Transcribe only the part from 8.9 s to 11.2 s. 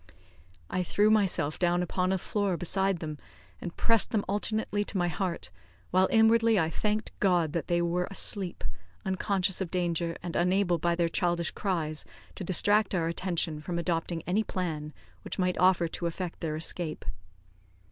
unconscious of danger, and unable by their